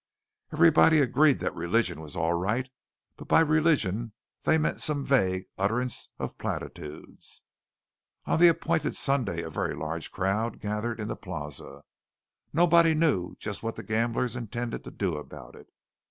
Everybody 0.51 0.97
agreed 0.99 1.39
that 1.41 1.53
religion 1.53 2.01
was 2.01 2.15
all 2.15 2.33
right; 2.33 2.67
but 3.17 3.27
by 3.27 3.39
religion 3.41 4.13
they 4.41 4.57
meant 4.57 4.81
some 4.81 5.05
vague 5.05 5.45
utterance 5.59 6.09
of 6.17 6.39
platitudes. 6.39 7.43
On 8.25 8.39
the 8.39 8.47
appointed 8.47 8.95
Sunday 8.95 9.43
a 9.43 9.49
very 9.51 9.75
large 9.75 10.09
crowd 10.11 10.59
gathered 10.59 10.99
in 10.99 11.07
the 11.07 11.15
Plaza. 11.15 11.83
Nobody 12.51 12.95
knew 12.95 13.35
just 13.37 13.61
what 13.61 13.75
the 13.75 13.83
gamblers 13.83 14.35
intended 14.35 14.83
to 14.85 14.89
do 14.89 15.17
about 15.17 15.53
it. 15.55 15.67